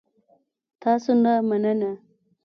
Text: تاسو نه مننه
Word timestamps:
تاسو 0.81 1.11
نه 1.23 1.33
مننه 1.49 1.91